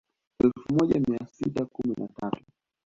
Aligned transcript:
Elfu 0.43 0.73
moja 0.73 0.99
mia 0.99 1.27
sita 1.31 1.65
kumi 1.65 1.95
na 1.97 2.07
tatu 2.07 2.43